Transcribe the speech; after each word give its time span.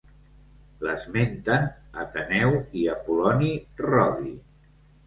L'esmenten 0.87 1.69
Ateneu 2.05 2.59
i 2.83 2.89
Apol·loni 2.99 3.55
Rodi. 3.89 4.37